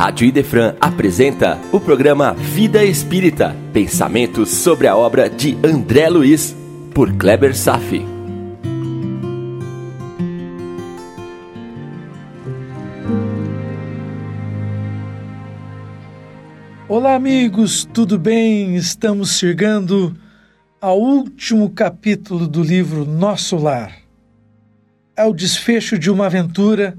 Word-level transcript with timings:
Rádio 0.00 0.26
Idefran 0.26 0.76
apresenta 0.80 1.58
o 1.70 1.78
programa 1.78 2.32
Vida 2.32 2.82
Espírita, 2.82 3.54
pensamentos 3.70 4.48
sobre 4.48 4.86
a 4.86 4.96
obra 4.96 5.28
de 5.28 5.58
André 5.62 6.08
Luiz, 6.08 6.56
por 6.94 7.12
Kleber 7.12 7.54
Safi. 7.54 8.02
Olá, 16.88 17.14
amigos, 17.14 17.84
tudo 17.84 18.18
bem? 18.18 18.76
Estamos 18.76 19.36
chegando 19.36 20.16
ao 20.80 20.98
último 20.98 21.68
capítulo 21.68 22.48
do 22.48 22.62
livro 22.62 23.04
Nosso 23.04 23.58
Lar. 23.58 23.98
É 25.14 25.26
o 25.26 25.34
desfecho 25.34 25.98
de 25.98 26.10
uma 26.10 26.24
aventura 26.24 26.96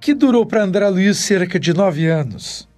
que 0.00 0.14
durou 0.14 0.46
para 0.46 0.62
André 0.62 0.88
Luiz 0.88 1.18
cerca 1.18 1.58
de 1.58 1.72
nove 1.74 2.06
anos. 2.08 2.68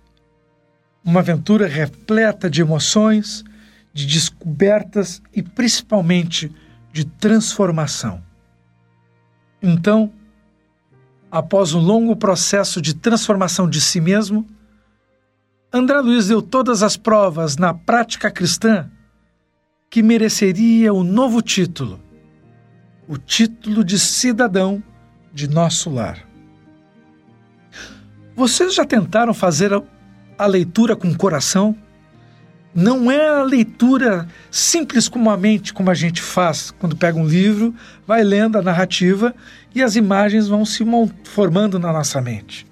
Uma 1.04 1.20
aventura 1.20 1.66
repleta 1.66 2.48
de 2.48 2.60
emoções, 2.60 3.44
de 3.92 4.06
descobertas 4.06 5.22
e 5.34 5.42
principalmente 5.42 6.52
de 6.92 7.04
transformação. 7.04 8.22
Então, 9.62 10.12
após 11.30 11.74
um 11.74 11.80
longo 11.80 12.16
processo 12.16 12.80
de 12.80 12.94
transformação 12.94 13.68
de 13.68 13.80
si 13.80 14.00
mesmo, 14.00 14.46
André 15.72 16.00
Luiz 16.00 16.28
deu 16.28 16.42
todas 16.42 16.82
as 16.82 16.96
provas 16.96 17.56
na 17.56 17.72
prática 17.72 18.30
cristã 18.30 18.90
que 19.88 20.02
mereceria 20.02 20.92
o 20.92 21.04
novo 21.04 21.42
título, 21.42 22.00
o 23.06 23.16
título 23.16 23.84
de 23.84 23.98
cidadão 23.98 24.82
de 25.32 25.48
nosso 25.48 25.90
lar. 25.90 26.29
Vocês 28.40 28.74
já 28.74 28.86
tentaram 28.86 29.34
fazer 29.34 29.70
a 30.38 30.46
leitura 30.46 30.96
com 30.96 31.08
o 31.08 31.14
coração? 31.14 31.76
Não 32.74 33.10
é 33.10 33.28
a 33.28 33.42
leitura 33.42 34.26
simples 34.50 35.10
como 35.10 35.28
a 35.28 35.36
mente, 35.36 35.74
como 35.74 35.90
a 35.90 35.94
gente 35.94 36.22
faz 36.22 36.70
quando 36.70 36.96
pega 36.96 37.18
um 37.18 37.26
livro, 37.26 37.74
vai 38.06 38.24
lendo 38.24 38.56
a 38.56 38.62
narrativa 38.62 39.34
e 39.74 39.82
as 39.82 39.94
imagens 39.94 40.48
vão 40.48 40.64
se 40.64 40.82
formando 41.22 41.78
na 41.78 41.92
nossa 41.92 42.18
mente. 42.22 42.66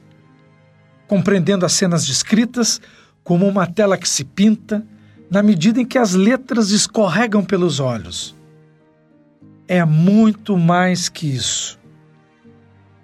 Compreendendo 1.06 1.67
as 1.67 1.75
cenas 1.75 2.06
descritas 2.06 2.81
como 3.23 3.47
uma 3.47 3.67
tela 3.67 3.98
que 3.98 4.09
se 4.09 4.25
pinta, 4.25 4.83
na 5.31 5.43
medida 5.43 5.78
em 5.78 5.84
que 5.84 5.98
as 5.98 6.15
letras 6.15 6.71
escorregam 6.71 7.45
pelos 7.45 7.78
olhos. 7.78 8.34
É 9.69 9.84
muito 9.84 10.56
mais 10.56 11.11
que 11.11 11.27
isso 11.27 11.78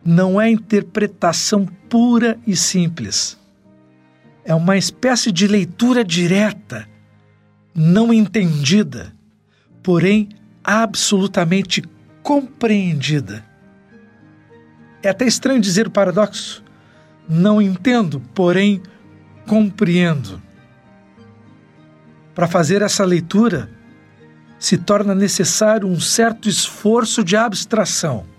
não 0.04 0.38
é 0.38 0.50
interpretação 0.50 1.64
pura 1.88 2.38
e 2.46 2.54
simples. 2.54 3.38
É 4.44 4.54
uma 4.54 4.76
espécie 4.76 5.32
de 5.32 5.46
leitura 5.46 6.04
direta, 6.04 6.86
não 7.74 8.12
entendida, 8.12 9.14
porém 9.82 10.28
absolutamente 10.62 11.82
compreendida. 12.22 13.44
É 15.02 15.08
até 15.08 15.24
estranho 15.26 15.60
dizer 15.60 15.86
o 15.86 15.90
paradoxo. 15.90 16.62
Não 17.26 17.60
entendo, 17.60 18.20
porém 18.34 18.82
compreendo. 19.46 20.42
Para 22.34 22.46
fazer 22.46 22.82
essa 22.82 23.04
leitura, 23.04 23.70
se 24.58 24.76
torna 24.76 25.14
necessário 25.14 25.88
um 25.88 26.00
certo 26.00 26.48
esforço 26.48 27.24
de 27.24 27.36
abstração 27.36 28.33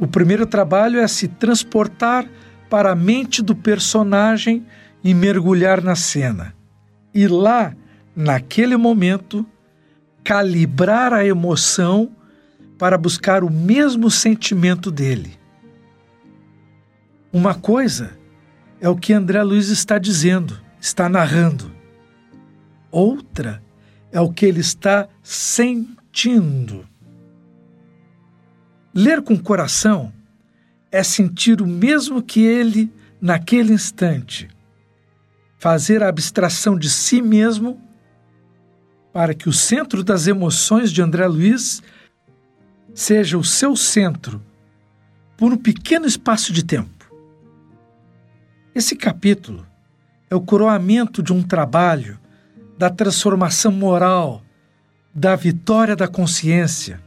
o 0.00 0.08
primeiro 0.08 0.46
trabalho 0.46 0.98
é 0.98 1.06
se 1.06 1.28
transportar 1.28 2.26
para 2.70 2.92
a 2.92 2.96
mente 2.96 3.42
do 3.42 3.54
personagem 3.54 4.64
e 5.04 5.12
mergulhar 5.12 5.82
na 5.82 5.94
cena. 5.94 6.54
E 7.12 7.28
lá, 7.28 7.76
naquele 8.16 8.78
momento, 8.78 9.44
calibrar 10.24 11.12
a 11.12 11.24
emoção 11.24 12.16
para 12.78 12.96
buscar 12.96 13.44
o 13.44 13.50
mesmo 13.50 14.10
sentimento 14.10 14.90
dele. 14.90 15.38
Uma 17.30 17.54
coisa 17.54 18.18
é 18.80 18.88
o 18.88 18.96
que 18.96 19.12
André 19.12 19.42
Luiz 19.42 19.68
está 19.68 19.98
dizendo, 19.98 20.58
está 20.80 21.10
narrando. 21.10 21.70
Outra 22.90 23.62
é 24.10 24.18
o 24.18 24.32
que 24.32 24.46
ele 24.46 24.60
está 24.60 25.08
sentindo. 25.22 26.89
Ler 28.92 29.22
com 29.22 29.34
o 29.34 29.42
coração 29.42 30.12
é 30.90 31.02
sentir 31.02 31.62
o 31.62 31.66
mesmo 31.66 32.20
que 32.20 32.40
ele 32.40 32.92
naquele 33.20 33.72
instante, 33.72 34.48
fazer 35.58 36.02
a 36.02 36.08
abstração 36.08 36.76
de 36.76 36.90
si 36.90 37.22
mesmo 37.22 37.80
para 39.12 39.34
que 39.34 39.48
o 39.48 39.52
centro 39.52 40.02
das 40.02 40.26
emoções 40.26 40.90
de 40.90 41.02
André 41.02 41.26
Luiz 41.26 41.82
seja 42.94 43.38
o 43.38 43.44
seu 43.44 43.76
centro 43.76 44.42
por 45.36 45.52
um 45.52 45.56
pequeno 45.56 46.06
espaço 46.06 46.52
de 46.52 46.64
tempo. 46.64 47.12
Esse 48.74 48.96
capítulo 48.96 49.66
é 50.28 50.34
o 50.34 50.40
coroamento 50.40 51.22
de 51.22 51.32
um 51.32 51.42
trabalho 51.42 52.18
da 52.76 52.90
transformação 52.90 53.70
moral, 53.70 54.42
da 55.14 55.36
vitória 55.36 55.94
da 55.94 56.08
consciência 56.08 57.00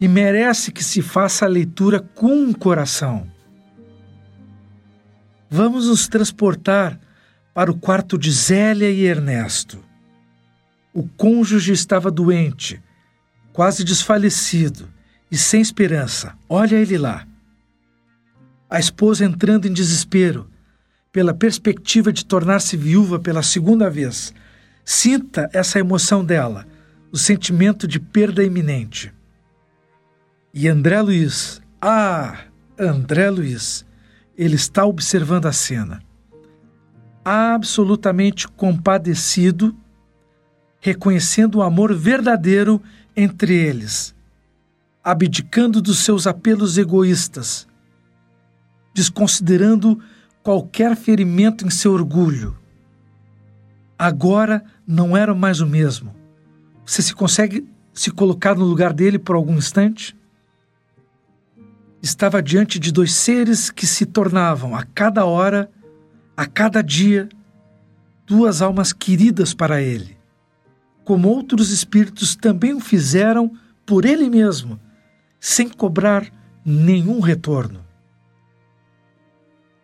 e 0.00 0.08
merece 0.08 0.72
que 0.72 0.82
se 0.82 1.02
faça 1.02 1.44
a 1.44 1.48
leitura 1.48 2.00
com 2.00 2.48
o 2.48 2.56
coração. 2.56 3.30
Vamos 5.50 5.88
nos 5.88 6.08
transportar 6.08 6.98
para 7.52 7.70
o 7.70 7.76
quarto 7.76 8.16
de 8.16 8.30
Zélia 8.30 8.90
e 8.90 9.04
Ernesto. 9.04 9.84
O 10.94 11.06
cônjuge 11.06 11.72
estava 11.72 12.10
doente, 12.10 12.80
quase 13.52 13.84
desfalecido 13.84 14.88
e 15.30 15.36
sem 15.36 15.60
esperança. 15.60 16.34
Olha 16.48 16.76
ele 16.76 16.96
lá. 16.96 17.26
A 18.70 18.78
esposa 18.78 19.24
entrando 19.24 19.66
em 19.66 19.72
desespero 19.72 20.48
pela 21.12 21.34
perspectiva 21.34 22.12
de 22.12 22.24
tornar-se 22.24 22.76
viúva 22.76 23.18
pela 23.18 23.42
segunda 23.42 23.90
vez. 23.90 24.32
Sinta 24.84 25.50
essa 25.52 25.78
emoção 25.78 26.24
dela, 26.24 26.66
o 27.12 27.18
sentimento 27.18 27.86
de 27.86 27.98
perda 27.98 28.42
iminente. 28.42 29.12
E 30.52 30.66
André 30.66 31.00
Luiz, 31.00 31.62
ah, 31.80 32.40
André 32.76 33.30
Luiz, 33.30 33.86
ele 34.36 34.56
está 34.56 34.84
observando 34.84 35.46
a 35.46 35.52
cena. 35.52 36.02
Absolutamente 37.24 38.48
compadecido, 38.48 39.76
reconhecendo 40.80 41.58
o 41.58 41.62
amor 41.62 41.94
verdadeiro 41.94 42.82
entre 43.16 43.54
eles, 43.54 44.12
abdicando 45.04 45.80
dos 45.80 46.00
seus 46.00 46.26
apelos 46.26 46.76
egoístas, 46.78 47.68
desconsiderando 48.92 50.02
qualquer 50.42 50.96
ferimento 50.96 51.64
em 51.64 51.70
seu 51.70 51.92
orgulho. 51.92 52.58
Agora 53.96 54.64
não 54.84 55.16
era 55.16 55.32
mais 55.32 55.60
o 55.60 55.66
mesmo. 55.66 56.12
Você 56.84 57.02
se 57.02 57.14
consegue 57.14 57.68
se 57.94 58.10
colocar 58.10 58.56
no 58.56 58.64
lugar 58.64 58.92
dele 58.92 59.18
por 59.18 59.36
algum 59.36 59.54
instante? 59.54 60.18
Estava 62.02 62.42
diante 62.42 62.78
de 62.78 62.92
dois 62.92 63.12
seres 63.12 63.70
que 63.70 63.86
se 63.86 64.06
tornavam, 64.06 64.74
a 64.74 64.84
cada 64.84 65.24
hora, 65.24 65.70
a 66.36 66.46
cada 66.46 66.82
dia, 66.82 67.28
duas 68.26 68.62
almas 68.62 68.92
queridas 68.92 69.52
para 69.52 69.82
ele, 69.82 70.16
como 71.04 71.28
outros 71.28 71.70
espíritos 71.70 72.34
também 72.34 72.72
o 72.72 72.80
fizeram 72.80 73.52
por 73.84 74.04
ele 74.04 74.30
mesmo, 74.30 74.80
sem 75.38 75.68
cobrar 75.68 76.26
nenhum 76.64 77.20
retorno. 77.20 77.84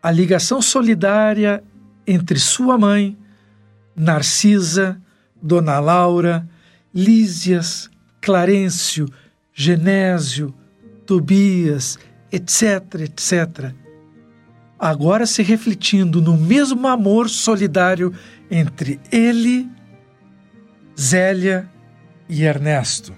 A 0.03 0.11
ligação 0.11 0.63
solidária 0.63 1.63
entre 2.07 2.39
sua 2.39 2.79
mãe, 2.79 3.19
Narcisa, 3.95 5.01
Dona 5.43 5.81
Laura, 5.81 6.49
Lísias, 6.95 7.91
Clarencio, 8.21 9.09
Genésio, 9.53 10.55
Tobias, 11.07 11.99
etc., 12.33 13.01
etc. 13.01 13.73
Agora 14.79 15.25
se 15.25 15.43
refletindo 15.43 16.21
no 16.21 16.37
mesmo 16.37 16.87
amor 16.87 17.31
solidário 17.31 18.13
entre 18.51 19.01
ele, 19.11 19.71
Zélia 20.99 21.71
e 22.29 22.43
Ernesto. 22.43 23.15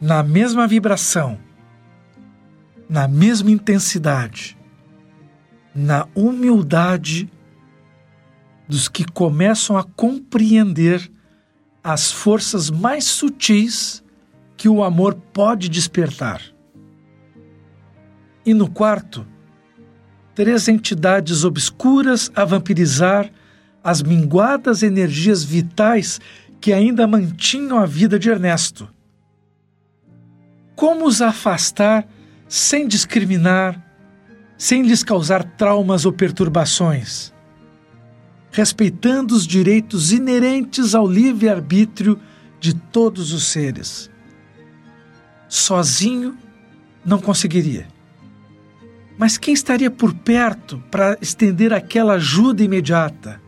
Na 0.00 0.22
mesma 0.22 0.66
vibração, 0.66 1.38
na 2.88 3.08
mesma 3.08 3.50
intensidade, 3.50 4.56
na 5.74 6.06
humildade 6.14 7.30
dos 8.68 8.88
que 8.88 9.04
começam 9.04 9.76
a 9.76 9.84
compreender 9.84 11.10
as 11.82 12.10
forças 12.10 12.70
mais 12.70 13.04
sutis 13.04 14.02
que 14.56 14.68
o 14.68 14.82
amor 14.82 15.14
pode 15.32 15.68
despertar. 15.68 16.40
E 18.44 18.54
no 18.54 18.70
quarto, 18.70 19.26
três 20.34 20.68
entidades 20.68 21.44
obscuras 21.44 22.30
a 22.34 22.44
vampirizar 22.44 23.30
as 23.82 24.02
minguadas 24.02 24.82
energias 24.82 25.44
vitais 25.44 26.20
que 26.60 26.72
ainda 26.72 27.06
mantinham 27.06 27.78
a 27.78 27.86
vida 27.86 28.18
de 28.18 28.30
Ernesto. 28.30 28.88
Como 30.74 31.06
os 31.06 31.22
afastar 31.22 32.06
sem 32.48 32.86
discriminar, 32.86 33.82
sem 34.58 34.82
lhes 34.82 35.02
causar 35.02 35.42
traumas 35.42 36.04
ou 36.04 36.12
perturbações? 36.12 37.32
Respeitando 38.50 39.34
os 39.34 39.46
direitos 39.46 40.12
inerentes 40.12 40.94
ao 40.94 41.06
livre-arbítrio 41.06 42.18
de 42.58 42.74
todos 42.74 43.32
os 43.32 43.44
seres. 43.44 44.10
Sozinho 45.48 46.36
não 47.04 47.20
conseguiria. 47.20 47.86
Mas 49.18 49.38
quem 49.38 49.54
estaria 49.54 49.90
por 49.90 50.12
perto 50.12 50.82
para 50.90 51.16
estender 51.20 51.72
aquela 51.72 52.14
ajuda 52.14 52.62
imediata? 52.62 53.40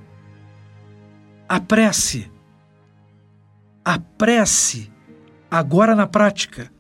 A 1.49 1.61
prece. 1.61 2.31
A 3.85 3.99
prece, 3.99 4.91
agora 5.51 5.95
na 5.95 6.07
prática, 6.07 6.71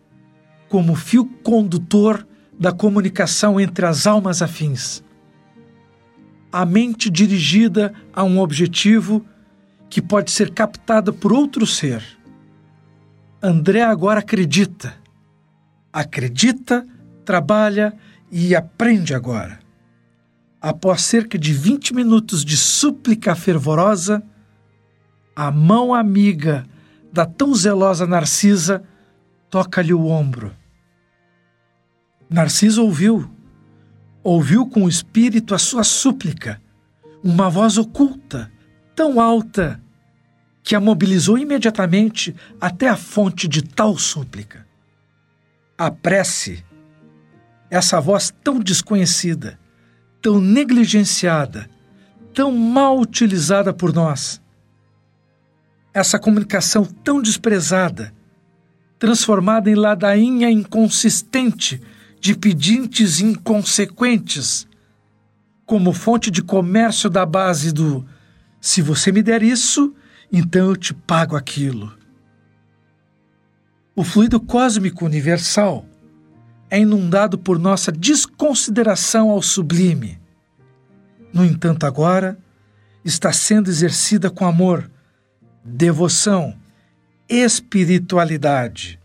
como 0.69 0.95
fio 0.95 1.27
condutor 1.43 2.27
da 2.59 2.73
comunicação 2.73 3.61
entre 3.61 3.87
as 3.87 4.07
almas 4.07 4.43
afins. 4.43 5.03
A 6.51 6.65
mente 6.65 7.11
dirigida 7.11 7.93
a 8.13 8.25
um 8.25 8.39
objetivo 8.39 9.25
que 9.89 10.03
pode 10.03 10.31
ser 10.31 10.51
captada 10.53 11.13
por 11.13 11.33
outro 11.33 11.67
ser. 11.67 12.03
André 13.43 13.83
agora 13.83 14.21
acredita. 14.21 14.95
Acredita, 15.99 16.87
trabalha 17.25 17.93
e 18.31 18.55
aprende 18.55 19.17
agora. 19.17 19.59
Após 20.61 21.03
cerca 21.03 21.37
de 21.37 21.53
20 21.53 21.93
minutos 21.93 22.45
de 22.45 22.57
súplica 22.57 23.35
fervorosa, 23.35 24.23
a 25.35 25.51
mão 25.51 25.93
amiga 25.93 26.65
da 27.13 27.27
tão 27.27 27.53
zelosa 27.53 28.07
Narcisa 28.07 28.85
toca-lhe 29.51 29.93
o 29.93 30.07
ombro. 30.07 30.55
Narciso 32.31 32.85
ouviu, 32.85 33.29
ouviu 34.23 34.69
com 34.69 34.85
o 34.85 34.89
espírito 34.89 35.53
a 35.53 35.59
sua 35.59 35.83
súplica, 35.83 36.63
uma 37.25 37.51
voz 37.51 37.77
oculta, 37.77 38.53
tão 38.95 39.21
alta, 39.21 39.83
que 40.63 40.77
a 40.77 40.81
mobilizou 40.81 41.37
imediatamente 41.37 42.37
até 42.61 42.89
a 42.89 42.97
fonte 42.97 43.49
de 43.49 43.63
tal 43.63 43.99
súplica. 43.99 44.68
A 45.79 45.93
prece 45.93 46.65
essa 47.71 48.01
voz 48.01 48.35
tão 48.43 48.59
desconhecida, 48.59 49.59
tão 50.21 50.41
negligenciada, 50.41 51.71
tão 52.35 52.51
mal 52.51 52.99
utilizada 52.99 53.73
por 53.73 53.93
nós. 53.93 54.41
Essa 55.95 56.19
comunicação 56.19 56.85
tão 56.85 57.23
desprezada, 57.23 58.13
transformada 58.99 59.71
em 59.71 59.75
ladainha 59.75 60.51
inconsistente 60.51 61.81
de 62.21 62.35
pedintes 62.35 63.21
inconsequentes, 63.21 64.67
como 65.65 65.93
fonte 65.93 66.31
de 66.31 66.43
comércio 66.43 67.09
da 67.09 67.25
base 67.25 67.71
do 67.71 68.05
se 68.61 68.83
você 68.83 69.13
me 69.13 69.23
der 69.23 69.43
isso, 69.43 69.95
então 70.33 70.71
eu 70.71 70.77
te 70.77 70.93
pago 70.93 71.37
aquilo. 71.37 71.97
O 73.99 74.05
fluido 74.05 74.39
cósmico 74.39 75.05
universal 75.05 75.85
é 76.71 76.79
inundado 76.79 77.37
por 77.37 77.59
nossa 77.59 77.91
desconsideração 77.91 79.29
ao 79.29 79.43
sublime. 79.43 80.21
No 81.33 81.45
entanto, 81.45 81.85
agora 81.85 82.39
está 83.05 83.33
sendo 83.33 83.69
exercida 83.69 84.31
com 84.31 84.47
amor, 84.47 84.89
devoção, 85.65 86.55
espiritualidade. 87.29 89.01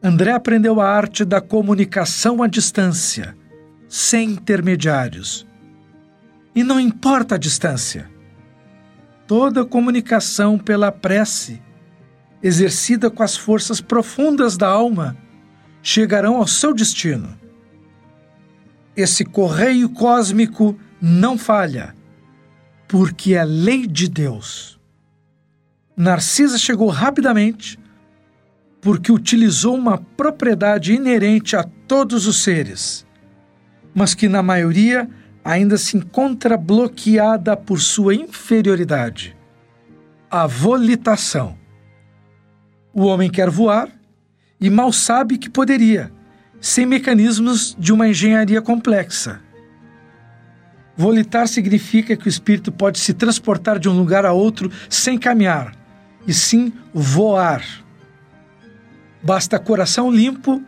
André 0.00 0.30
aprendeu 0.30 0.80
a 0.80 0.88
arte 0.88 1.24
da 1.24 1.40
comunicação 1.40 2.44
à 2.44 2.46
distância, 2.46 3.36
sem 3.88 4.30
intermediários. 4.34 5.44
E 6.54 6.62
não 6.62 6.78
importa 6.78 7.34
a 7.34 7.38
distância. 7.38 8.08
Toda 9.26 9.66
comunicação 9.66 10.56
pela 10.56 10.92
prece, 10.92 11.60
exercida 12.42 13.10
com 13.10 13.22
as 13.22 13.36
forças 13.36 13.80
profundas 13.80 14.56
da 14.56 14.68
alma, 14.68 15.16
chegarão 15.82 16.36
ao 16.36 16.46
seu 16.46 16.72
destino. 16.72 17.38
Esse 18.96 19.24
correio 19.24 19.88
cósmico 19.90 20.78
não 21.00 21.38
falha, 21.38 21.94
porque 22.86 23.34
é 23.34 23.44
lei 23.44 23.86
de 23.86 24.08
Deus. 24.08 24.78
Narcisa 25.96 26.58
chegou 26.58 26.88
rapidamente 26.88 27.78
porque 28.80 29.10
utilizou 29.10 29.74
uma 29.74 29.98
propriedade 29.98 30.92
inerente 30.92 31.56
a 31.56 31.64
todos 31.64 32.26
os 32.26 32.42
seres, 32.42 33.04
mas 33.94 34.14
que 34.14 34.28
na 34.28 34.42
maioria 34.42 35.08
ainda 35.44 35.76
se 35.76 35.96
encontra 35.96 36.56
bloqueada 36.56 37.56
por 37.56 37.80
sua 37.80 38.14
inferioridade 38.14 39.36
a 40.30 40.46
volitação. 40.46 41.56
O 42.98 43.04
homem 43.04 43.30
quer 43.30 43.48
voar, 43.48 43.88
e 44.60 44.68
mal 44.68 44.92
sabe 44.92 45.38
que 45.38 45.48
poderia, 45.48 46.10
sem 46.60 46.84
mecanismos 46.84 47.76
de 47.78 47.92
uma 47.92 48.08
engenharia 48.08 48.60
complexa. 48.60 49.40
Volitar 50.96 51.46
significa 51.46 52.16
que 52.16 52.26
o 52.26 52.28
espírito 52.28 52.72
pode 52.72 52.98
se 52.98 53.14
transportar 53.14 53.78
de 53.78 53.88
um 53.88 53.96
lugar 53.96 54.26
a 54.26 54.32
outro 54.32 54.68
sem 54.90 55.16
caminhar, 55.16 55.76
e 56.26 56.34
sim 56.34 56.72
voar. 56.92 57.62
Basta 59.22 59.60
coração 59.60 60.10
limpo 60.10 60.60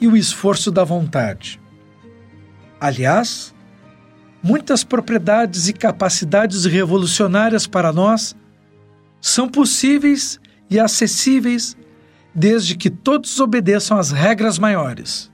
e 0.00 0.08
o 0.08 0.16
esforço 0.16 0.72
da 0.72 0.82
vontade. 0.82 1.60
Aliás, 2.80 3.54
muitas 4.42 4.82
propriedades 4.82 5.68
e 5.68 5.72
capacidades 5.72 6.64
revolucionárias 6.64 7.64
para 7.64 7.92
nós 7.92 8.34
são 9.20 9.48
possíveis 9.48 10.40
e 10.74 10.80
acessíveis 10.80 11.76
desde 12.34 12.76
que 12.76 12.90
todos 12.90 13.38
obedeçam 13.38 13.96
às 13.96 14.10
regras 14.10 14.58
maiores. 14.58 15.30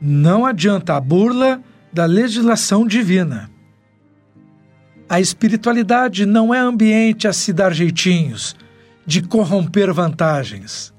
Não 0.00 0.46
adianta 0.46 0.94
a 0.94 1.00
burla 1.00 1.60
da 1.92 2.06
legislação 2.06 2.86
divina. 2.86 3.50
A 5.08 5.20
espiritualidade 5.20 6.24
não 6.24 6.54
é 6.54 6.58
ambiente 6.58 7.26
a 7.26 7.32
se 7.32 7.52
dar 7.52 7.74
jeitinhos, 7.74 8.56
de 9.04 9.20
corromper 9.22 9.92
vantagens. 9.92 10.94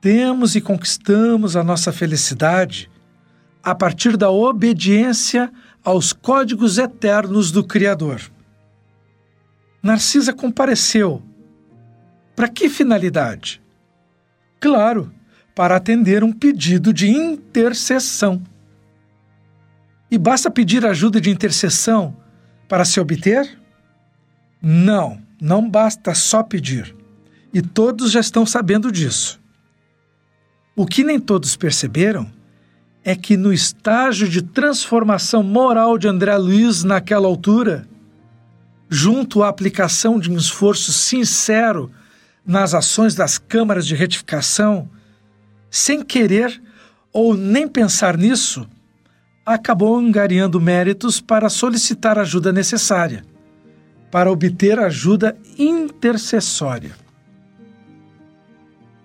Temos 0.00 0.56
e 0.56 0.60
conquistamos 0.62 1.56
a 1.56 1.62
nossa 1.62 1.92
felicidade 1.92 2.90
a 3.62 3.74
partir 3.74 4.16
da 4.16 4.30
obediência 4.30 5.52
aos 5.84 6.14
códigos 6.14 6.78
eternos 6.78 7.52
do 7.52 7.62
Criador. 7.62 8.22
Narcisa 9.82 10.32
compareceu 10.32 11.22
para 12.40 12.48
que 12.48 12.70
finalidade? 12.70 13.60
Claro, 14.58 15.12
para 15.54 15.76
atender 15.76 16.24
um 16.24 16.32
pedido 16.32 16.90
de 16.90 17.06
intercessão. 17.06 18.42
E 20.10 20.16
basta 20.16 20.50
pedir 20.50 20.86
ajuda 20.86 21.20
de 21.20 21.28
intercessão 21.28 22.16
para 22.66 22.86
se 22.86 22.98
obter? 22.98 23.60
Não, 24.62 25.20
não 25.38 25.68
basta 25.68 26.14
só 26.14 26.42
pedir. 26.42 26.96
E 27.52 27.60
todos 27.60 28.10
já 28.10 28.20
estão 28.20 28.46
sabendo 28.46 28.90
disso. 28.90 29.38
O 30.74 30.86
que 30.86 31.04
nem 31.04 31.20
todos 31.20 31.56
perceberam 31.56 32.32
é 33.04 33.14
que 33.14 33.36
no 33.36 33.52
estágio 33.52 34.26
de 34.26 34.40
transformação 34.40 35.42
moral 35.42 35.98
de 35.98 36.08
André 36.08 36.38
Luiz 36.38 36.84
naquela 36.84 37.26
altura, 37.26 37.86
junto 38.88 39.42
à 39.42 39.50
aplicação 39.50 40.18
de 40.18 40.32
um 40.32 40.38
esforço 40.38 40.90
sincero 40.90 41.92
nas 42.44 42.74
ações 42.74 43.14
das 43.14 43.38
câmaras 43.38 43.86
de 43.86 43.94
retificação, 43.94 44.88
sem 45.70 46.02
querer 46.02 46.60
ou 47.12 47.36
nem 47.36 47.68
pensar 47.68 48.16
nisso, 48.16 48.68
acabou 49.44 49.96
angariando 49.96 50.60
méritos 50.60 51.20
para 51.20 51.48
solicitar 51.48 52.18
ajuda 52.18 52.52
necessária, 52.52 53.24
para 54.10 54.30
obter 54.30 54.78
ajuda 54.78 55.36
intercessória. 55.58 56.94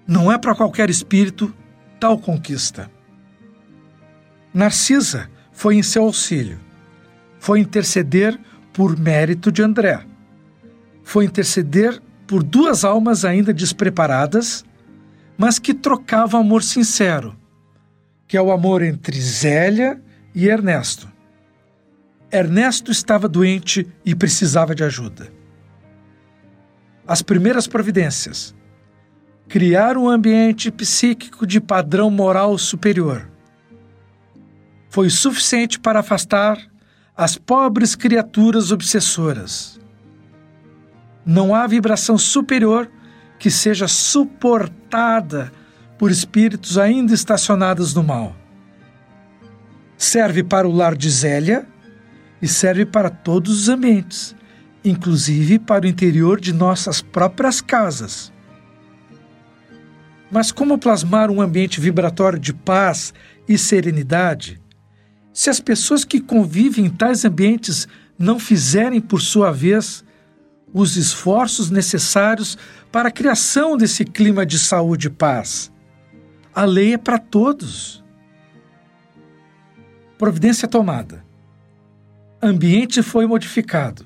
Não 0.08 0.32
é 0.32 0.38
para 0.38 0.56
qualquer 0.56 0.90
espírito 0.90 1.54
tal 2.00 2.18
conquista. 2.18 2.92
Narcisa 4.54 5.30
foi 5.52 5.76
em 5.76 5.84
seu 5.84 6.04
auxílio, 6.04 6.60
foi 7.40 7.60
interceder 7.60 8.40
por 8.72 8.98
mérito 8.98 9.52
de 9.52 9.64
André, 9.64 10.06
foi 11.04 11.26
interceder 11.26 12.02
por 12.28 12.44
duas 12.44 12.84
almas 12.84 13.24
ainda 13.24 13.54
despreparadas, 13.54 14.66
mas 15.38 15.60
que 15.60 15.74
trocavam 15.74 16.42
amor 16.42 16.64
sincero, 16.64 17.36
que 18.28 18.38
é 18.38 18.42
o 18.42 18.52
amor 18.52 18.82
entre 18.82 19.20
Zélia 19.20 20.02
e 20.34 20.48
Ernesto. 20.48 21.08
Ernesto 22.32 22.92
estava 22.92 23.28
doente 23.28 23.88
e 24.04 24.16
precisava 24.16 24.74
de 24.74 24.84
ajuda. 24.84 25.32
As 27.08 27.22
primeiras 27.22 27.68
providências: 27.68 28.56
criar 29.48 29.98
um 29.98 30.10
ambiente 30.10 30.72
psíquico 30.72 31.46
de 31.46 31.62
padrão 31.62 32.10
moral 32.10 32.58
superior. 32.58 33.30
Foi 34.90 35.10
suficiente 35.10 35.80
para 35.80 36.00
afastar 36.00 36.58
as 37.16 37.38
pobres 37.38 37.96
criaturas 37.96 38.72
obsessoras. 38.72 39.80
Não 41.26 41.56
há 41.56 41.66
vibração 41.66 42.18
superior 42.18 42.90
que 43.40 43.50
seja 43.50 43.88
suportada 43.88 45.52
por 45.98 46.12
espíritos 46.12 46.78
ainda 46.78 47.14
estacionados 47.14 47.94
no 47.94 48.04
mal. 48.04 48.36
Serve 49.98 50.44
para 50.44 50.68
o 50.68 50.72
lar 50.72 50.96
de 50.96 51.10
Zélia 51.10 51.68
e 52.42 52.48
serve 52.48 52.86
para 52.86 53.10
todos 53.10 53.62
os 53.62 53.70
ambientes, 53.70 54.36
inclusive 54.84 55.58
para 55.58 55.86
o 55.86 55.88
interior 55.88 56.40
de 56.40 56.54
nossas 56.54 57.02
próprias 57.02 57.62
casas. 57.62 58.32
Mas 60.30 60.52
como 60.52 60.78
plasmar 60.78 61.32
um 61.32 61.42
ambiente 61.42 61.80
vibratório 61.80 62.38
de 62.38 62.54
paz 62.54 63.14
e 63.48 63.58
serenidade 63.58 64.62
se 65.36 65.50
as 65.50 65.60
pessoas 65.60 66.06
que 66.06 66.22
convivem 66.22 66.86
em 66.86 66.90
tais 66.90 67.26
ambientes 67.26 67.90
não 68.18 68.40
fizerem, 68.40 69.02
por 69.02 69.20
sua 69.20 69.52
vez, 69.52 70.02
os 70.74 70.98
esforços 70.98 71.70
necessários 71.70 72.58
para 72.92 73.10
a 73.10 73.12
criação 73.12 73.78
desse 73.78 74.06
clima 74.06 74.46
de 74.46 74.60
saúde 74.60 75.08
e 75.08 75.12
paz? 75.12 75.72
A 76.54 76.64
lei 76.66 76.94
é 76.94 76.98
para 76.98 77.18
todos. 77.18 78.04
Providência 80.18 80.68
tomada. 80.68 81.26
Ambiente 82.42 83.02
foi 83.02 83.26
modificado. 83.26 84.06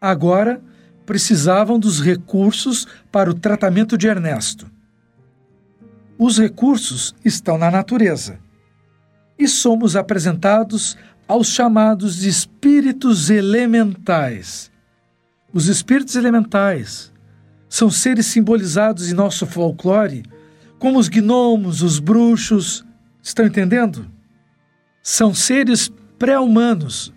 Agora 0.00 0.62
precisavam 1.04 1.78
dos 1.78 2.02
recursos 2.02 2.86
para 3.10 3.30
o 3.30 3.34
tratamento 3.34 3.96
de 3.96 4.06
Ernesto. 4.06 4.70
Os 6.18 6.38
recursos 6.38 7.14
estão 7.24 7.56
na 7.56 7.70
natureza. 7.70 8.38
E 9.38 9.46
somos 9.46 9.96
apresentados 9.96 10.96
aos 11.26 11.48
chamados 11.48 12.24
espíritos 12.24 13.30
elementais. 13.30 14.70
Os 15.52 15.66
espíritos 15.66 16.14
elementais 16.14 17.12
são 17.68 17.90
seres 17.90 18.26
simbolizados 18.26 19.10
em 19.10 19.14
nosso 19.14 19.46
folclore 19.46 20.22
como 20.78 20.98
os 20.98 21.08
gnomos, 21.08 21.82
os 21.82 21.98
bruxos. 21.98 22.84
Estão 23.22 23.46
entendendo? 23.46 24.06
São 25.02 25.34
seres 25.34 25.90
pré-humanos 26.18 27.12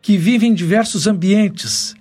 que 0.00 0.16
vivem 0.16 0.52
em 0.52 0.54
diversos 0.54 1.06
ambientes, 1.06 1.94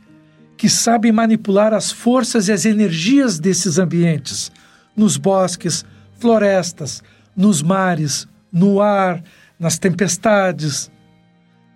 que 0.55 0.69
sabem 0.69 1.11
manipular 1.11 1.73
as 1.73 1.91
forças 1.91 2.47
e 2.47 2.51
as 2.51 2.65
energias 2.65 3.39
desses 3.39 3.77
ambientes, 3.77 4.51
nos 4.95 5.17
bosques, 5.17 5.83
florestas, 6.19 7.03
nos 7.35 7.61
mares, 7.61 8.27
no 8.51 8.81
ar, 8.81 9.23
nas 9.59 9.77
tempestades, 9.77 10.89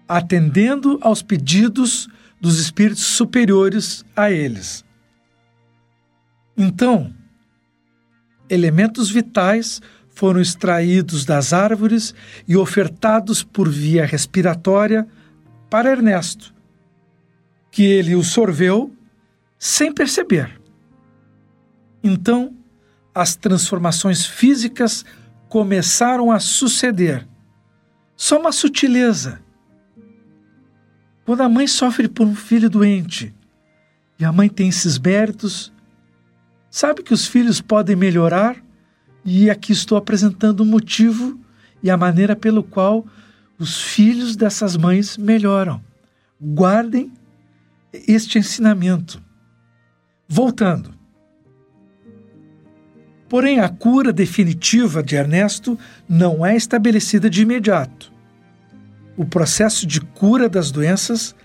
atendendo 0.08 0.98
aos 1.02 1.22
pedidos 1.22 2.08
dos 2.42 2.60
espíritos 2.60 3.04
superiores 3.04 4.04
a 4.16 4.32
eles. 4.32 4.84
Então, 6.58 7.14
elementos 8.50 9.10
vitais 9.10 9.80
foram 10.10 10.42
extraídos 10.42 11.24
das 11.24 11.54
árvores 11.54 12.14
e 12.48 12.58
ofertados 12.58 13.44
por 13.44 13.70
via 13.70 14.06
respiratória 14.06 15.08
para 15.70 15.92
Ernesto, 15.92 16.54
que 17.72 17.84
ele 17.84 18.16
o 18.16 18.24
sorveu 18.24 18.94
sem 19.58 19.94
perceber. 19.94 20.60
Então, 22.04 22.54
as 23.14 23.36
transformações 23.36 24.26
físicas 24.26 25.06
começaram 25.48 26.32
a 26.32 26.40
suceder. 26.40 27.28
Só 28.16 28.40
uma 28.40 28.52
sutileza. 28.52 29.42
Quando 31.26 31.42
a 31.42 31.50
mãe 31.50 31.68
sofre 31.68 32.08
por 32.08 32.26
um 32.26 32.36
filho 32.36 32.70
doente 32.70 33.34
e 34.20 34.26
a 34.26 34.32
mãe 34.32 34.50
tem 34.50 34.70
esses 34.70 34.98
méritos, 34.98 35.72
Sabe 36.72 37.04
que 37.04 37.14
os 37.14 37.28
filhos 37.28 37.60
podem 37.60 37.98
melhorar? 37.98 38.56
E 39.26 39.50
aqui 39.50 39.74
estou 39.74 39.98
apresentando 39.98 40.62
o 40.62 40.66
motivo 40.66 41.38
e 41.84 41.92
a 41.92 41.98
maneira 41.98 42.34
pelo 42.34 42.64
qual 42.64 43.06
os 43.60 43.82
filhos 43.82 44.38
dessas 44.38 44.78
mães 44.78 45.18
melhoram. 45.18 45.84
Guardem 46.42 47.12
este 48.08 48.40
ensinamento. 48.40 49.22
Voltando. 50.30 50.94
Porém, 53.28 53.60
a 53.60 53.68
cura 53.68 54.14
definitiva 54.14 55.04
de 55.04 55.18
Ernesto 55.18 55.78
não 56.08 56.46
é 56.46 56.56
estabelecida 56.56 57.30
de 57.30 57.42
imediato. 57.42 58.11
O 59.22 59.26
processo 59.26 59.86
de 59.86 60.02
cura 60.02 60.50
das 60.50 60.72
doenças 60.72 61.36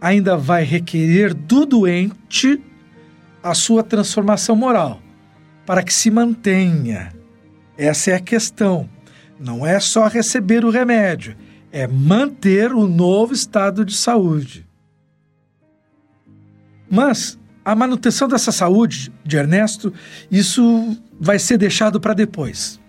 ainda 0.00 0.38
vai 0.38 0.64
requerer 0.64 1.34
do 1.34 1.66
doente 1.66 2.58
a 3.42 3.52
sua 3.52 3.82
transformação 3.82 4.56
moral, 4.56 5.02
para 5.66 5.82
que 5.82 5.92
se 5.92 6.10
mantenha. 6.10 7.12
Essa 7.76 8.12
é 8.12 8.14
a 8.14 8.20
questão. 8.20 8.88
Não 9.38 9.66
é 9.66 9.78
só 9.78 10.08
receber 10.08 10.64
o 10.64 10.70
remédio, 10.70 11.36
é 11.70 11.86
manter 11.86 12.72
o 12.72 12.88
novo 12.88 13.34
estado 13.34 13.84
de 13.84 13.94
saúde. 13.94 14.66
Mas 16.90 17.38
a 17.62 17.74
manutenção 17.74 18.28
dessa 18.28 18.50
saúde 18.50 19.12
de 19.22 19.36
Ernesto, 19.36 19.92
isso 20.30 20.96
vai 21.20 21.38
ser 21.38 21.58
deixado 21.58 22.00
para 22.00 22.14
depois. 22.14 22.80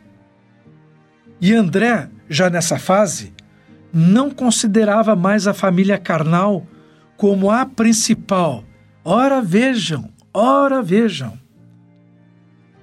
E 1.41 1.53
André, 1.53 2.09
já 2.29 2.49
nessa 2.49 2.79
fase, 2.79 3.35
não 3.97 4.29
considerava 4.29 5.15
mais 5.15 5.47
a 5.47 5.53
família 5.53 5.97
carnal 5.97 6.65
como 7.15 7.49
a 7.49 7.65
principal. 7.65 8.63
Ora, 9.03 9.41
vejam, 9.41 10.11
Ora, 10.39 10.83
vejam, 10.83 11.35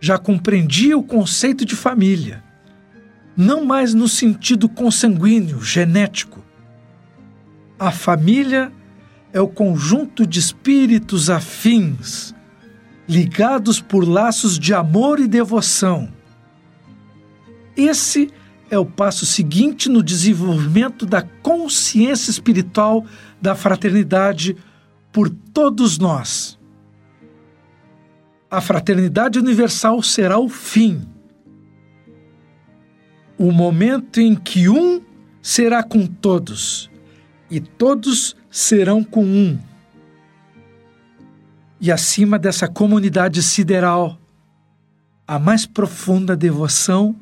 já 0.00 0.18
compreendia 0.18 0.98
o 0.98 1.04
conceito 1.04 1.64
de 1.64 1.76
família, 1.76 2.42
não 3.36 3.64
mais 3.64 3.94
no 3.94 4.08
sentido 4.08 4.68
consanguíneo, 4.68 5.62
genético. 5.62 6.44
A 7.78 7.92
família 7.92 8.72
é 9.32 9.40
o 9.40 9.46
conjunto 9.46 10.26
de 10.26 10.40
espíritos 10.40 11.30
afins, 11.30 12.34
ligados 13.08 13.80
por 13.80 14.02
laços 14.02 14.58
de 14.58 14.74
amor 14.74 15.20
e 15.20 15.28
devoção. 15.28 16.08
Esse 17.76 18.32
é 18.70 18.78
o 18.78 18.86
passo 18.86 19.26
seguinte 19.26 19.88
no 19.88 20.02
desenvolvimento 20.02 21.06
da 21.06 21.22
consciência 21.22 22.30
espiritual 22.30 23.04
da 23.40 23.54
fraternidade 23.54 24.56
por 25.12 25.28
todos 25.28 25.98
nós 25.98 26.58
a 28.54 28.60
fraternidade 28.60 29.36
universal 29.36 30.00
será 30.00 30.38
o 30.38 30.48
fim. 30.48 31.04
O 33.36 33.50
momento 33.50 34.20
em 34.20 34.36
que 34.36 34.68
um 34.68 35.02
será 35.42 35.82
com 35.82 36.06
todos 36.06 36.88
e 37.50 37.58
todos 37.58 38.36
serão 38.48 39.02
com 39.02 39.24
um. 39.24 39.58
E 41.80 41.90
acima 41.90 42.38
dessa 42.38 42.68
comunidade 42.68 43.42
sideral, 43.42 44.16
a 45.26 45.36
mais 45.36 45.66
profunda 45.66 46.36
devoção 46.36 47.16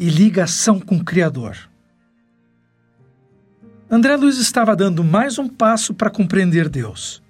e 0.00 0.08
ligação 0.08 0.80
com 0.80 0.96
o 0.96 1.04
Criador. 1.04 1.58
André 3.90 4.16
Luiz 4.16 4.38
estava 4.38 4.74
dando 4.74 5.04
mais 5.04 5.38
um 5.38 5.46
passo 5.46 5.92
para 5.92 6.08
compreender 6.08 6.70
Deus 6.70 7.22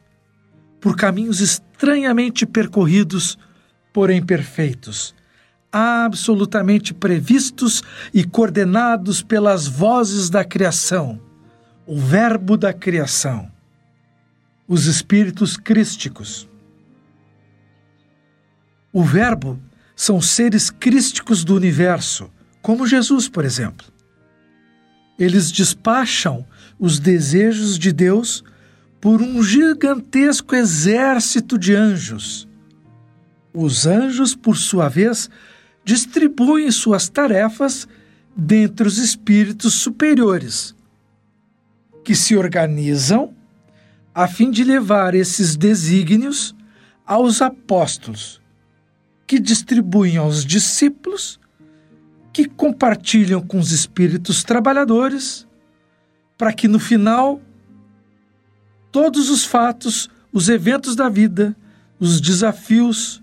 por 0.80 0.96
caminhos 0.96 1.40
estranhamente 1.40 2.46
percorridos, 2.46 3.36
porém 3.92 4.24
perfeitos, 4.24 5.14
absolutamente 5.72 6.94
previstos 6.94 7.82
e 8.14 8.24
coordenados 8.24 9.20
pelas 9.20 9.66
vozes 9.66 10.30
da 10.30 10.44
criação, 10.44 11.20
o 11.84 11.98
Verbo 11.98 12.56
da 12.56 12.72
criação, 12.72 13.50
os 14.66 14.86
espíritos 14.86 15.56
crísticos. 15.56 16.48
O 18.92 19.04
Verbo 19.04 19.60
são 19.94 20.20
seres 20.20 20.70
crísticos 20.70 21.44
do 21.44 21.54
universo, 21.54 22.30
como 22.62 22.86
Jesus, 22.86 23.28
por 23.28 23.44
exemplo. 23.44 23.86
Eles 25.18 25.50
despacham 25.50 26.46
os 26.78 26.98
desejos 26.98 27.78
de 27.78 27.92
Deus 27.92 28.42
por 29.00 29.22
um 29.22 29.42
gigantesco 29.42 30.54
exército 30.54 31.58
de 31.58 31.74
anjos. 31.74 32.48
Os 33.52 33.86
anjos, 33.86 34.34
por 34.34 34.56
sua 34.56 34.88
vez, 34.88 35.28
distribuem 35.84 36.70
suas 36.70 37.08
tarefas 37.08 37.88
dentre 38.36 38.86
os 38.86 38.98
espíritos 38.98 39.74
superiores, 39.74 40.74
que 42.04 42.14
se 42.14 42.36
organizam 42.36 43.34
a 44.14 44.28
fim 44.28 44.50
de 44.50 44.62
levar 44.62 45.14
esses 45.14 45.56
desígnios 45.56 46.54
aos 47.06 47.42
apóstolos, 47.42 48.40
que 49.26 49.38
distribuem 49.38 50.16
aos 50.16 50.44
discípulos, 50.44 51.39
que 52.32 52.46
compartilham 52.46 53.40
com 53.40 53.58
os 53.58 53.72
espíritos 53.72 54.44
trabalhadores, 54.44 55.46
para 56.38 56.52
que 56.52 56.68
no 56.68 56.78
final 56.78 57.40
todos 58.92 59.30
os 59.30 59.44
fatos, 59.44 60.08
os 60.32 60.48
eventos 60.48 60.94
da 60.94 61.08
vida, 61.08 61.56
os 61.98 62.20
desafios, 62.20 63.22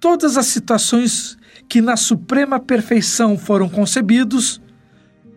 todas 0.00 0.36
as 0.36 0.46
situações 0.46 1.38
que 1.68 1.80
na 1.80 1.96
suprema 1.96 2.60
perfeição 2.60 3.38
foram 3.38 3.68
concebidos, 3.68 4.60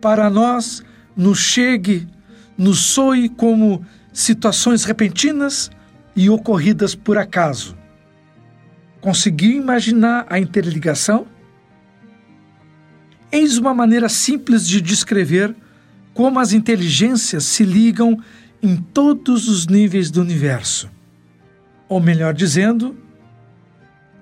para 0.00 0.28
nós 0.28 0.82
nos 1.16 1.38
chegue, 1.38 2.06
nos 2.56 2.78
soe 2.80 3.28
como 3.28 3.84
situações 4.12 4.84
repentinas 4.84 5.70
e 6.14 6.28
ocorridas 6.28 6.94
por 6.94 7.16
acaso. 7.16 7.76
Conseguiu 9.00 9.52
imaginar 9.52 10.26
a 10.28 10.38
interligação? 10.38 11.26
Eis 13.30 13.58
uma 13.58 13.74
maneira 13.74 14.08
simples 14.08 14.66
de 14.66 14.80
descrever 14.80 15.54
como 16.14 16.38
as 16.40 16.52
inteligências 16.52 17.44
se 17.44 17.62
ligam 17.62 18.20
em 18.62 18.76
todos 18.76 19.48
os 19.48 19.66
níveis 19.66 20.10
do 20.10 20.20
universo. 20.20 20.90
Ou 21.88 22.00
melhor 22.00 22.34
dizendo, 22.34 22.96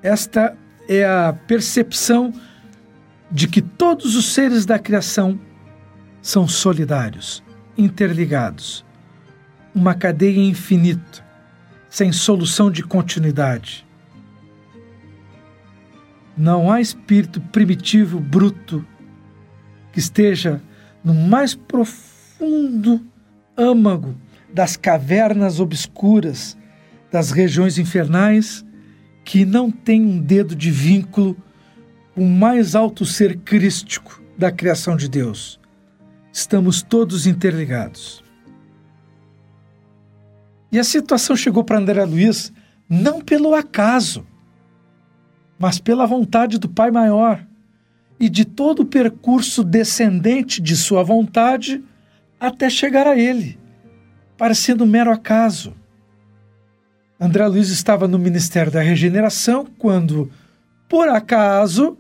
esta 0.03 0.57
é 0.89 1.05
a 1.05 1.33
percepção 1.33 2.33
de 3.31 3.49
que 3.49 3.63
todos 3.63 4.15
os 4.15 4.27
seres 4.27 4.67
da 4.67 4.79
criação 4.79 5.39
são 6.21 6.47
solidários, 6.47 7.43
interligados. 7.79 8.85
Uma 9.75 9.95
cadeia 9.95 10.41
infinita, 10.41 11.25
sem 11.89 12.13
solução 12.13 12.71
de 12.71 12.83
continuidade. 12.83 13.87
Não 16.37 16.71
há 16.71 16.81
espírito 16.81 17.41
primitivo, 17.41 18.21
bruto, 18.21 18.85
que 19.97 20.01
esteja 20.01 20.61
no 21.03 21.15
mais 21.15 21.55
profundo 21.55 23.01
âmago 23.57 24.15
das 24.53 24.77
cavernas 24.77 25.59
obscuras 25.59 26.55
das 27.11 27.31
regiões 27.31 27.79
infernais 27.79 28.63
que 29.25 29.47
não 29.47 29.71
tem 29.71 30.05
um 30.05 30.21
dedo 30.21 30.55
de 30.55 30.71
vínculo 30.71 31.35
com 32.15 32.27
o 32.27 32.29
mais 32.29 32.75
alto 32.75 33.07
ser 33.07 33.39
crístico 33.39 34.23
da 34.37 34.53
criação 34.53 34.99
de 34.99 35.09
Deus. 35.09 35.59
Estamos 36.31 36.83
todos 36.83 37.27
interligados. 37.27 38.23
E 40.71 40.79
a 40.79 40.85
situação 40.85 41.35
chegou 41.35 41.65
para 41.65 41.79
André 41.79 42.05
Luiz 42.05 42.53
não 42.87 43.23
pelo 43.23 43.55
acaso, 43.55 44.27
mas 45.59 45.79
pela 45.79 46.05
vontade 46.05 46.59
do 46.59 46.69
Pai 46.69 46.91
Maior 46.91 47.46
e 48.19 48.29
de 48.29 48.45
todo 48.45 48.81
o 48.81 48.87
percurso 48.87 49.63
descendente 49.63 50.61
de 50.61 50.77
sua 50.77 51.03
vontade 51.03 51.83
até 52.41 52.69
chegar 52.71 53.07
a 53.07 53.19
ele, 53.19 53.59
parecendo 54.37 54.85
um 54.85 54.87
mero 54.87 55.11
acaso. 55.11 55.75
André 57.19 57.47
Luiz 57.47 57.71
estava 57.71 58.07
no 58.07 58.19
Ministério 58.19 58.71
da 58.71 58.81
Regeneração 58.81 59.67
quando, 59.79 60.31
por 60.89 61.09
acaso, 61.09 61.97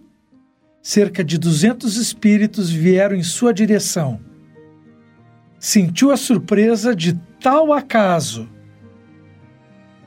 cerca 0.82 1.24
de 1.24 1.38
200 1.38 1.96
espíritos 1.96 2.70
vieram 2.70 3.16
em 3.16 3.22
sua 3.22 3.52
direção. 3.52 4.20
Sentiu 5.58 6.10
a 6.10 6.16
surpresa 6.16 6.94
de 6.94 7.14
tal 7.40 7.72
acaso. 7.72 8.48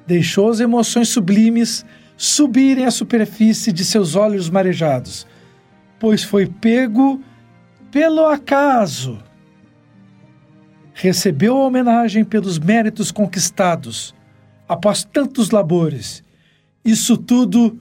Deixou 0.05 0.49
as 0.49 0.59
emoções 0.59 1.09
sublimes 1.09 1.83
subirem 2.15 2.85
à 2.85 2.91
superfície 2.91 3.71
de 3.71 3.83
seus 3.83 4.15
olhos 4.15 4.49
marejados, 4.49 5.25
pois 5.99 6.23
foi 6.23 6.47
pego 6.47 7.21
pelo 7.91 8.25
acaso. 8.25 9.21
Recebeu 10.93 11.55
a 11.57 11.65
homenagem 11.65 12.23
pelos 12.23 12.57
méritos 12.57 13.11
conquistados 13.11 14.15
após 14.67 15.03
tantos 15.03 15.49
labores. 15.49 16.23
Isso 16.83 17.17
tudo 17.17 17.79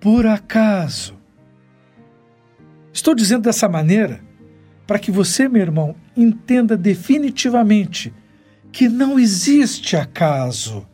por 0.00 0.26
acaso. 0.26 1.18
Estou 2.92 3.14
dizendo 3.14 3.42
dessa 3.42 3.68
maneira 3.68 4.20
para 4.86 4.98
que 4.98 5.10
você, 5.10 5.48
meu 5.48 5.62
irmão, 5.62 5.94
entenda 6.16 6.76
definitivamente 6.76 8.12
que 8.72 8.88
não 8.88 9.18
existe 9.18 9.96
acaso. 9.96 10.86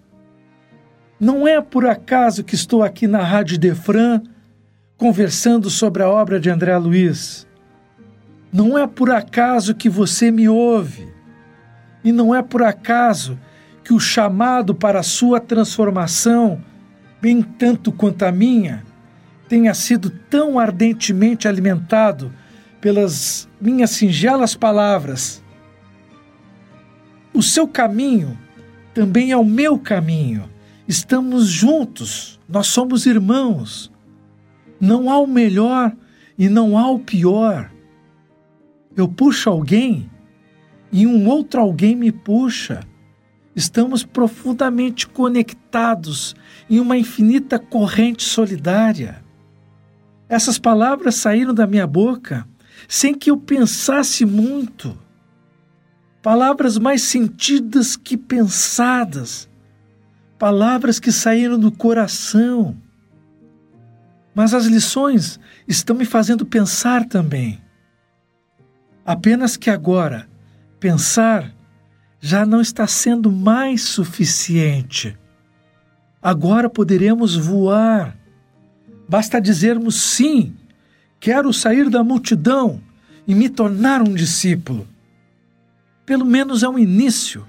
Não 1.18 1.48
é 1.48 1.61
por 1.62 1.87
acaso 1.87 2.44
que 2.44 2.54
estou 2.54 2.82
aqui 2.82 3.06
na 3.06 3.22
Rádio 3.22 3.59
Defran 3.59 4.22
conversando 4.96 5.68
sobre 5.68 6.02
a 6.02 6.09
obra 6.09 6.40
de 6.40 6.48
André 6.48 6.76
Luiz. 6.78 7.46
Não 8.52 8.78
é 8.78 8.87
por 8.87 9.11
acaso 9.11 9.74
que 9.74 9.88
você 9.88 10.30
me 10.30 10.48
ouve. 10.48 11.06
E 12.02 12.12
não 12.12 12.35
é 12.35 12.42
por 12.42 12.62
acaso 12.62 13.38
que 13.85 13.92
o 13.92 14.00
chamado 14.00 14.74
para 14.74 15.00
a 15.00 15.04
sua 15.04 15.38
transformação, 15.38 16.62
bem 17.20 17.42
tanto 17.42 17.92
quanto 17.92 18.24
a 18.24 18.32
minha, 18.32 18.85
tenha 19.48 19.74
sido 19.74 20.11
tão 20.11 20.59
ardentemente 20.59 21.46
alimentado 21.46 22.32
pelas 22.80 23.48
minhas 23.61 23.90
singelas 23.90 24.54
palavras. 24.54 25.42
O 27.35 27.42
seu 27.42 27.68
caminho 27.68 28.38
também 28.94 29.30
é 29.30 29.37
o 29.37 29.44
meu 29.44 29.78
caminho. 29.78 30.48
Estamos 30.88 31.48
juntos, 31.48 32.40
nós 32.48 32.68
somos 32.68 33.04
irmãos. 33.04 33.92
Não 34.81 35.11
há 35.11 35.19
o 35.19 35.27
melhor 35.27 35.95
e 36.39 36.49
não 36.49 36.77
há 36.77 36.91
o 36.91 36.99
pior. 36.99 37.71
Eu 38.97 39.09
puxo 39.09 39.51
alguém 39.51 40.11
e 40.93 41.07
um 41.07 41.29
outro 41.29 41.61
alguém 41.61 41.95
me 41.95 42.12
puxa. 42.12 42.81
Estamos 43.55 44.05
profundamente 44.05 45.07
conectados 45.07 46.35
em 46.69 46.79
uma 46.79 46.97
infinita 46.97 47.59
corrente 47.59 48.23
solidária. 48.23 49.25
Essas 50.29 50.59
palavras 50.59 51.15
saíram 51.15 51.55
da 51.55 51.67
minha 51.67 51.87
boca 51.87 52.47
sem 52.89 53.15
que 53.15 53.31
eu 53.31 53.37
pensasse 53.37 54.25
muito. 54.25 54.99
Palavras 56.23 56.77
mais 56.77 57.03
sentidas 57.03 57.97
que 57.97 58.17
pensadas. 58.17 59.49
Palavras 60.39 60.99
que 60.99 61.12
saíram 61.12 61.59
do 61.59 61.71
coração. 61.71 62.77
Mas 64.37 64.53
as 64.53 64.66
lições 64.66 65.40
estão 65.66 65.96
me 65.96 66.05
fazendo 66.05 66.44
pensar 66.44 67.07
também. 67.07 67.59
Apenas 69.03 69.57
que 69.57 69.70
agora, 69.70 70.29
pensar 70.79 71.55
já 72.20 72.44
não 72.44 72.61
está 72.61 72.87
sendo 72.87 73.33
mais 73.33 73.81
suficiente. 73.81 75.16
Agora 76.20 76.68
poderemos 76.68 77.35
voar. 77.35 78.14
Basta 79.09 79.40
dizermos 79.40 80.03
sim, 80.03 80.55
quero 81.18 81.51
sair 81.51 81.88
da 81.88 82.05
multidão 82.05 82.83
e 83.27 83.35
me 83.35 83.49
tornar 83.49 84.03
um 84.03 84.12
discípulo. 84.12 84.87
Pelo 86.05 86.27
menos 86.27 86.62
é 86.62 86.68
um 86.68 86.79
início, 86.79 87.49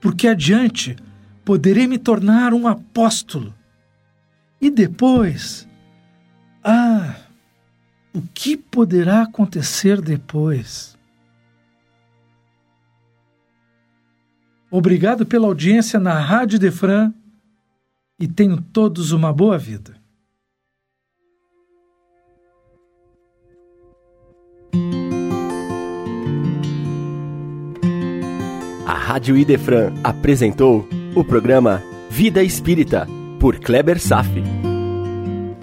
porque 0.00 0.28
adiante 0.28 0.94
poderei 1.44 1.88
me 1.88 1.98
tornar 1.98 2.54
um 2.54 2.68
apóstolo. 2.68 3.52
E 4.60 4.70
depois, 4.70 5.66
ah, 6.64 7.14
o 8.14 8.22
que 8.32 8.56
poderá 8.56 9.22
acontecer 9.22 10.00
depois? 10.00 10.96
Obrigado 14.70 15.24
pela 15.24 15.46
audiência 15.46 16.00
na 16.00 16.18
Rádio 16.18 16.58
Defran 16.58 17.12
e 18.18 18.26
tenham 18.26 18.56
todos 18.56 19.12
uma 19.12 19.32
boa 19.32 19.58
vida. 19.58 19.94
A 28.86 28.94
Rádio 28.94 29.36
Idefran 29.36 29.92
apresentou 30.02 30.88
o 31.14 31.24
programa 31.24 31.82
Vida 32.10 32.42
Espírita, 32.42 33.06
por 33.38 33.60
Kleber 33.60 34.00
Safi. 34.00 34.73